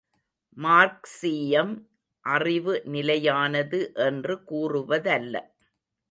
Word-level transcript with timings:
மார்க்சீயம் 0.57 1.73
அறிவு 2.25 2.73
நிலையானது 2.85 3.79
என்று 4.07 4.35
கூறுவதல்ல. 4.49 5.35